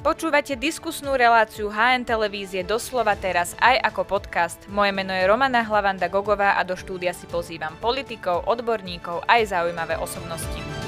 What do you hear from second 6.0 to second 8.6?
Gogová a do štúdia si pozývam politikov,